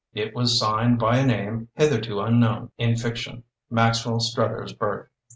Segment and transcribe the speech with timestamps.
[0.15, 5.11] It was signed by a name hitherto unknown in fiction— Maxwell Struthers Burt.